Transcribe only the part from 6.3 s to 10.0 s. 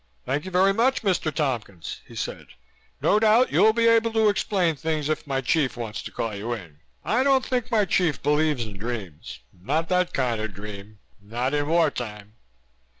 you in. I don't think my chief believes in dreams. Not